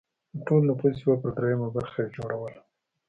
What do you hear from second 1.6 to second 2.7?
برخه یې جوړوله